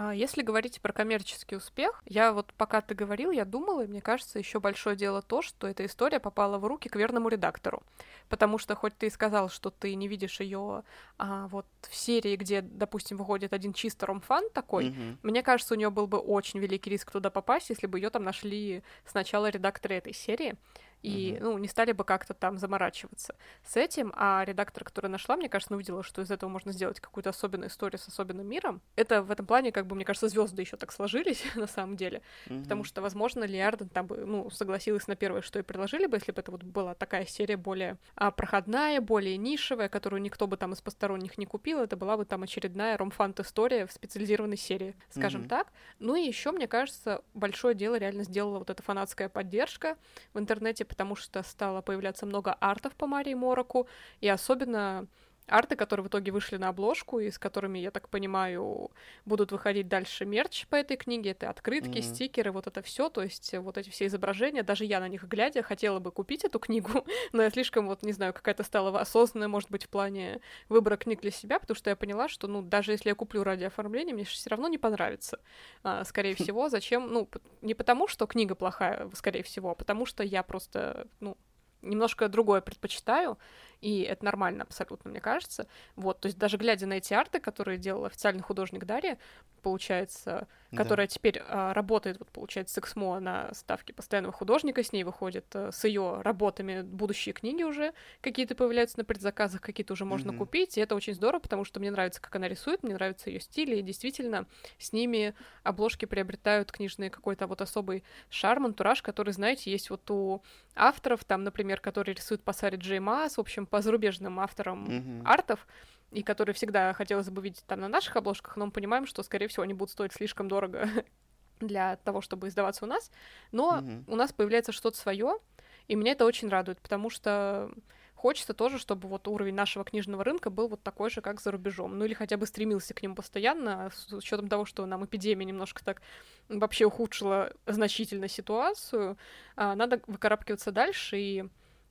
[0.00, 4.00] А если говорить про коммерческий успех, я вот пока ты говорил, я думала, и мне
[4.00, 7.82] кажется, еще большое дело то, что эта история попала в руки к верному редактору.
[8.28, 10.84] Потому что хоть ты и сказал, что ты не видишь ее
[11.18, 15.16] а, вот в серии, где, допустим, выходит один чисто ромфан такой, mm-hmm.
[15.24, 18.22] мне кажется, у нее был бы очень великий риск туда попасть, если бы ее там
[18.22, 20.54] нашли сначала редакторы этой серии
[21.02, 21.42] и, uh-huh.
[21.42, 25.74] ну, не стали бы как-то там заморачиваться с этим, а редактор, который нашла, мне кажется,
[25.74, 28.80] увидела, что из этого можно сделать какую-то особенную историю с особенным миром.
[28.96, 32.22] Это в этом плане, как бы, мне кажется, звезды еще так сложились на самом деле,
[32.46, 32.62] uh-huh.
[32.64, 36.32] потому что, возможно, Лиарден там бы, ну, согласилась на первое, что и предложили бы, если
[36.32, 40.72] бы это вот была такая серия более а, проходная, более нишевая, которую никто бы там
[40.72, 45.48] из посторонних не купил, это была бы там очередная ромфант-история в специализированной серии, скажем uh-huh.
[45.48, 45.72] так.
[46.00, 49.96] Ну и еще, мне кажется, большое дело реально сделала вот эта фанатская поддержка
[50.34, 53.88] в интернете, потому что стало появляться много артов по Марии Мороку,
[54.20, 55.06] и особенно
[55.48, 58.90] арты, которые в итоге вышли на обложку, и с которыми, я так понимаю,
[59.24, 61.30] будут выходить дальше мерч по этой книге.
[61.30, 62.14] Это открытки, mm-hmm.
[62.14, 63.08] стикеры, вот это все.
[63.08, 66.58] То есть вот эти все изображения, даже я на них глядя, хотела бы купить эту
[66.58, 70.96] книгу, но я слишком, вот, не знаю, какая-то стала осознанная, может быть, в плане выбора
[70.96, 74.14] книг для себя, потому что я поняла, что, ну, даже если я куплю ради оформления,
[74.14, 75.40] мне все равно не понравится.
[75.82, 77.12] А, скорее всего, зачем?
[77.12, 77.28] Ну,
[77.62, 81.36] не потому, что книга плохая, скорее всего, а потому что я просто, ну,
[81.82, 83.38] немножко другое предпочитаю,
[83.80, 85.66] и это нормально абсолютно, мне кажется.
[85.96, 89.18] Вот, то есть даже глядя на эти арты, которые делал официальный художник Дарья,
[89.62, 90.82] получается, да.
[90.82, 95.46] которая теперь а, работает, вот, получается, с Эксмо на ставке постоянного художника, с ней выходит
[95.54, 100.38] а, с ее работами будущие книги уже, какие-то появляются на предзаказах, какие-то уже можно mm-hmm.
[100.38, 103.40] купить, и это очень здорово, потому что мне нравится, как она рисует, мне нравится ее
[103.40, 104.46] стиль, и действительно
[104.78, 110.42] с ними обложки приобретают книжные какой-то вот особый шарм, антураж, который, знаете, есть вот у
[110.74, 115.22] авторов, там, например, которые рисуют по Саре Джей Маас, в общем, по зарубежным авторам mm-hmm.
[115.24, 115.66] артов,
[116.10, 119.48] и которые всегда хотелось бы видеть там на наших обложках, но мы понимаем, что, скорее
[119.48, 120.88] всего, они будут стоить слишком дорого
[121.60, 123.10] для того, чтобы издаваться у нас.
[123.52, 124.04] Но mm-hmm.
[124.06, 125.38] у нас появляется что-то свое,
[125.86, 127.70] и меня это очень радует, потому что
[128.18, 131.96] хочется тоже, чтобы вот уровень нашего книжного рынка был вот такой же, как за рубежом.
[131.96, 135.84] Ну или хотя бы стремился к нему постоянно, с учетом того, что нам эпидемия немножко
[135.84, 136.02] так
[136.48, 139.16] вообще ухудшила значительно ситуацию.
[139.56, 141.44] А, надо выкарабкиваться дальше, и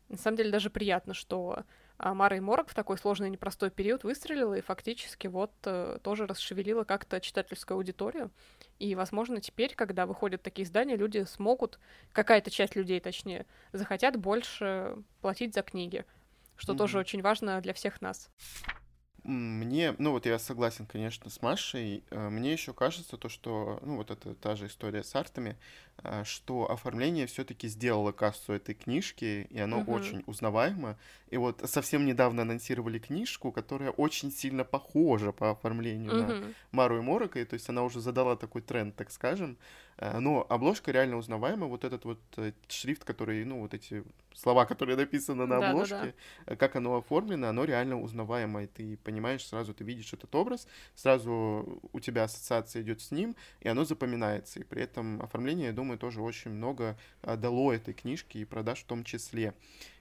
[0.10, 1.63] на самом деле даже приятно, что
[1.98, 6.28] а Мара и Морок в такой сложный непростой период выстрелила и фактически вот э, тоже
[6.28, 8.30] расшевелила как-то читательскую аудиторию.
[8.78, 11.80] И, возможно, теперь, когда выходят такие издания, люди смогут,
[12.12, 16.06] какая-то часть людей, точнее, захотят больше платить за книги,
[16.56, 16.78] что mm-hmm.
[16.78, 18.30] тоже очень важно для всех нас.
[19.24, 22.04] Мне, ну вот я согласен, конечно, с Машей.
[22.12, 25.58] Э, мне еще кажется то, что, ну вот это та же история с артами.
[26.04, 29.94] А, что оформление все-таки сделало кассу этой книжки, и оно угу.
[29.94, 30.98] очень узнаваемо.
[31.30, 36.34] И вот совсем недавно анонсировали книжку, которая очень сильно похожа по оформлению угу.
[36.34, 39.58] на Мару и Морока, и то есть она уже задала такой тренд, так скажем.
[39.98, 41.68] Э, но обложка реально узнаваема.
[41.68, 46.06] Вот этот вот э, шрифт, который, ну, вот эти слова, которые написаны на обложке, да,
[46.06, 46.14] да,
[46.46, 46.56] да.
[46.56, 48.64] как оно оформлено, оно реально узнаваемо.
[48.64, 53.36] И ты понимаешь, сразу ты видишь этот образ, сразу у тебя ассоциация идет с ним,
[53.60, 54.60] и оно запоминается.
[54.60, 58.80] И при этом оформление, я думаю, тоже очень много э, дало этой книжке и продаж
[58.80, 59.54] в том числе.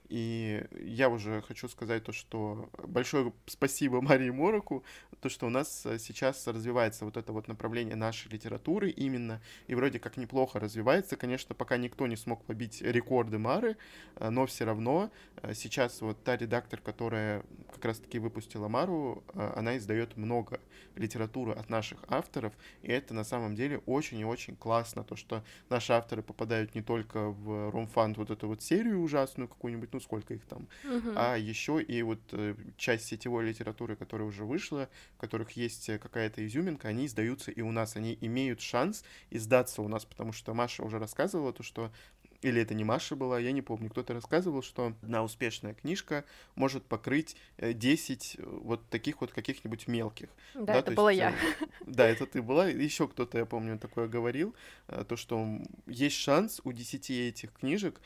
[0.09, 4.83] И я уже хочу сказать то, что большое спасибо Марии Мороку,
[5.19, 9.75] то, что у нас э, сейчас развивается вот это вот направление нашей литературы именно, и
[9.75, 11.17] вроде как неплохо развивается.
[11.17, 13.77] Конечно, пока никто не смог побить рекорды Мары,
[14.15, 17.43] э, но все равно э, сейчас вот та редактор, которая
[17.73, 20.59] как раз-таки выпустила Мару, она издает много
[20.95, 25.43] литературы от наших авторов, и это на самом деле очень и очень классно, то, что
[25.69, 30.35] наши авторы попадают не только в Ромфанд вот эту вот серию ужасную какую-нибудь, ну сколько
[30.35, 31.11] их там, угу.
[31.15, 35.97] а еще и вот э, часть сетевой литературы, которая уже вышла, в которых есть э,
[35.97, 40.53] какая-то изюминка, они издаются и у нас, они имеют шанс издаться у нас, потому что
[40.53, 41.91] Маша уже рассказывала то, что
[42.47, 46.85] или это не Маша была, я не помню, кто-то рассказывал, что одна успешная книжка может
[46.85, 50.29] покрыть 10 э, э, вот таких вот каких-нибудь мелких.
[50.53, 51.29] Да, да это была есть, я.
[51.29, 54.55] Э, да, это ты была, еще кто-то, я помню, такое говорил,
[55.07, 55.45] то, что
[55.85, 58.01] есть шанс у 10 этих книжек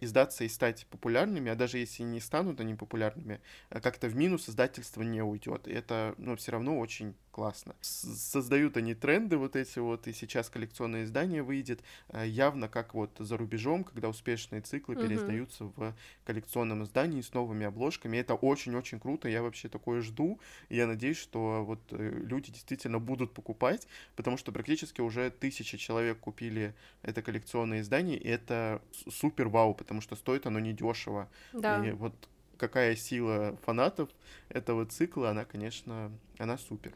[0.00, 5.02] издаться и стать популярными, а даже если не станут они популярными, как-то в минус издательство
[5.02, 5.68] не уйдет.
[5.68, 7.76] Это, ну, все равно очень классно.
[7.82, 13.12] Создают они тренды вот эти вот, и сейчас коллекционное издание выйдет э, явно как вот
[13.20, 15.04] за рубежом, когда успешные циклы угу.
[15.04, 18.16] переиздаются в коллекционном издании с новыми обложками.
[18.16, 22.98] Это очень-очень круто, я вообще такое жду, и я надеюсь, что вот э, люди действительно
[22.98, 29.46] будут покупать, потому что практически уже тысячи человек купили это коллекционное издание, и это супер
[29.46, 31.28] вау, потому что стоит оно недешево.
[31.52, 31.86] Да.
[31.86, 32.14] И вот
[32.56, 34.10] какая сила фанатов
[34.48, 36.92] этого цикла, она, конечно, она супер.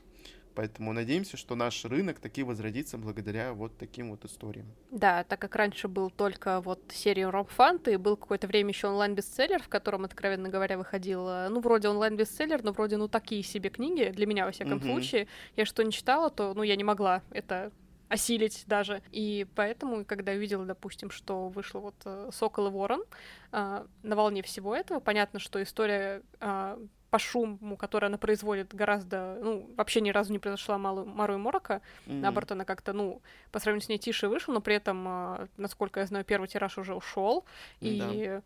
[0.55, 4.67] Поэтому надеемся, что наш рынок таки возродится благодаря вот таким вот историям.
[4.91, 8.89] Да, так как раньше был только вот серия Роб Фанты, и был какое-то время еще
[8.89, 14.11] онлайн-бестселлер, в котором, откровенно говоря, выходил, ну, вроде онлайн-бестселлер, но вроде, ну, такие себе книги,
[14.11, 14.93] для меня, во всяком mm-hmm.
[14.93, 15.29] случае.
[15.57, 17.73] Я что не читала, то, ну, я не могла это
[18.13, 19.03] осилить даже.
[19.11, 23.05] И поэтому, когда увидела, допустим, что вышло вот э, «Сокол и ворон»,
[23.53, 26.77] э, на волне всего этого, понятно, что история э,
[27.13, 31.37] по шуму, который она производит, гораздо, ну, вообще ни разу не произошла Малу, Мару и
[31.37, 31.83] Морока.
[32.07, 32.21] Mm-hmm.
[32.21, 33.21] Наоборот, она как-то, ну,
[33.51, 36.79] по сравнению с ней тише вышла, но при этом, а, насколько я знаю, первый тираж
[36.79, 37.45] уже ушел.
[37.81, 38.43] И да.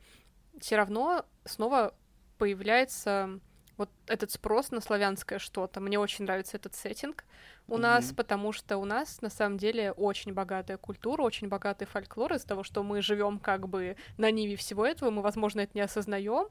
[0.59, 1.95] все равно снова
[2.39, 3.39] появляется
[3.77, 5.81] вот этот спрос на славянское что-то.
[5.81, 7.25] Мне очень нравится этот сеттинг
[7.69, 7.79] у mm-hmm.
[7.79, 12.47] нас, потому что у нас на самом деле очень богатая культура, очень богатый фольклор из-за
[12.47, 16.49] того, что мы живем как бы на ниве всего этого, мы, возможно, это не осознаем,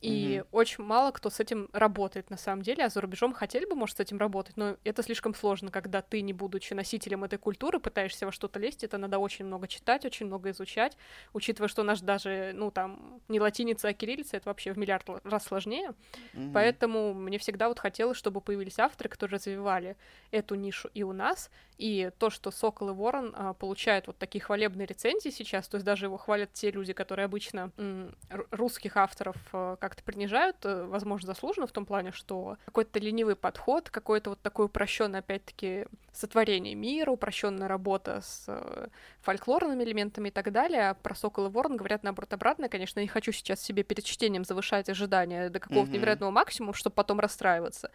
[0.00, 0.46] и mm-hmm.
[0.52, 3.96] очень мало кто с этим работает на самом деле, а за рубежом хотели бы, может,
[3.96, 8.26] с этим работать, но это слишком сложно, когда ты, не будучи носителем этой культуры, пытаешься
[8.26, 10.96] во что-то лезть, это надо очень много читать, очень много изучать,
[11.32, 15.44] учитывая, что наш даже, ну, там, не латиница, а кириллица, это вообще в миллиард раз
[15.44, 15.94] сложнее,
[16.34, 16.52] mm-hmm.
[16.52, 19.96] поэтому мне всегда вот хотелось, чтобы появились авторы, которые развивали
[20.30, 24.42] эту нишу и у нас, и то, что Сокол и Ворон а, получают вот такие
[24.42, 28.14] хвалебные рецензии сейчас, то есть даже его хвалят те люди, которые обычно м,
[28.50, 33.90] русских авторов а, как-то принижают, а, возможно, заслуженно в том плане, что какой-то ленивый подход,
[33.90, 38.88] какой-то вот такой упрощенный, опять-таки, сотворение мира, упрощенная работа с а,
[39.20, 40.90] фольклорными элементами и так далее.
[40.90, 42.68] А про Сокол и Ворон говорят наоборот обратно.
[42.68, 45.94] Конечно, не хочу сейчас себе перед чтением завышать ожидания до какого-то mm-hmm.
[45.94, 47.90] невероятного максимума, чтобы потом расстраиваться.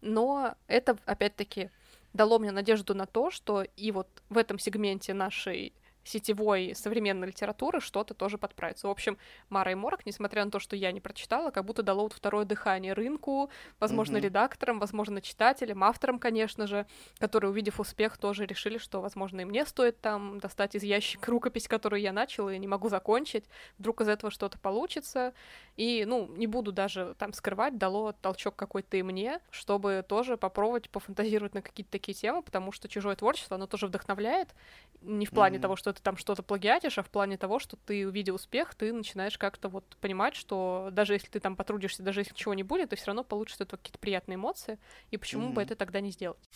[0.00, 1.70] Но это, опять-таки,
[2.12, 5.72] дало мне надежду на то, что и вот в этом сегменте нашей
[6.04, 8.88] сетевой современной литературы что-то тоже подправится.
[8.88, 12.04] В общем, Мара и Морок, несмотря на то, что я не прочитала, как будто дало
[12.04, 14.20] вот второе дыхание рынку, возможно, mm-hmm.
[14.20, 16.86] редакторам, возможно, читателям, авторам, конечно же,
[17.18, 21.68] которые, увидев успех, тоже решили, что, возможно, и мне стоит там достать из ящика рукопись,
[21.68, 23.44] которую я начала и не могу закончить.
[23.78, 25.34] Вдруг из этого что-то получится.
[25.76, 30.90] И, ну, не буду даже там скрывать, дало толчок какой-то и мне, чтобы тоже попробовать
[30.90, 34.54] пофантазировать на какие-то такие темы, потому что чужое творчество, оно тоже вдохновляет,
[35.02, 35.62] не в плане mm-hmm.
[35.62, 38.92] того, что ты там что-то плагиатишь, а в плане того, что ты, увидел успех, ты
[38.92, 42.90] начинаешь как-то вот понимать, что даже если ты там потрудишься, даже если ничего не будет,
[42.90, 44.78] ты все равно получишь от этого какие-то приятные эмоции,
[45.10, 45.52] и почему mm-hmm.
[45.52, 46.48] бы это тогда не сделать?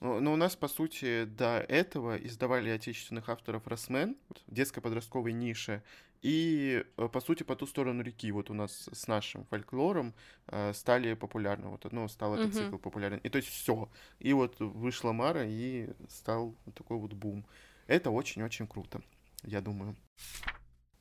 [0.00, 4.16] Но у нас, по сути, до этого издавали отечественных авторов Росмен
[4.48, 5.84] детско-подростковой нише.
[6.22, 10.12] И, э, по сути, по ту сторону реки, вот у нас с нашим фольклором
[10.48, 11.68] э, стали популярны.
[11.68, 13.18] Вот, ну, стал этот цикл популярен.
[13.18, 13.88] И то есть все.
[14.18, 17.44] И вот вышла Мара, и стал вот такой вот бум.
[17.86, 19.00] Это очень-очень круто,
[19.42, 19.96] я думаю.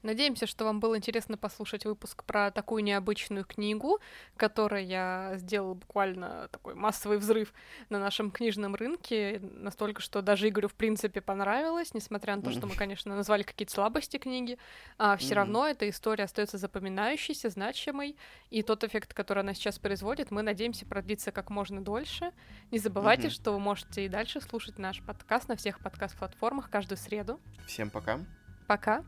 [0.04, 4.00] Надеемся, что вам было интересно послушать выпуск про такую необычную книгу,
[4.36, 7.54] которая я сделала буквально такой массовый взрыв
[7.90, 12.67] на нашем книжном рынке, настолько, что даже Игорю в принципе понравилось, несмотря на то, что
[12.67, 14.58] мы, конечно, назвали какие-то слабости книги,
[14.98, 18.15] а все равно эта история остается запоминающейся, значимой,
[18.50, 22.32] и тот эффект, который она сейчас производит, мы надеемся продлиться как можно дольше.
[22.71, 27.40] Не забывайте, что вы можете и дальше слушать наш подкаст на всех подкаст-платформах каждую среду.
[27.67, 28.19] Всем пока.
[28.67, 29.04] Пока.